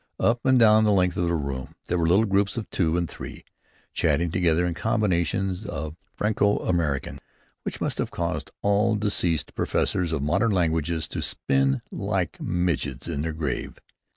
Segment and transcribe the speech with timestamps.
[0.19, 3.07] Up and down the length of the room there were little groups of two and
[3.07, 3.45] three,
[3.93, 7.19] chatting together in combinations of Franco American
[7.61, 13.21] which must have caused all deceased professors of modern languages to spin like midges in
[13.21, 13.75] their graves.